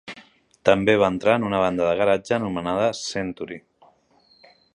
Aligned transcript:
També 0.69 0.95
va 1.03 1.09
entrar 1.15 1.35
en 1.41 1.45
una 1.49 1.59
banda 1.65 1.85
de 1.89 1.93
garatge 2.01 2.41
nomenada 2.45 2.91
"Century". 3.05 3.63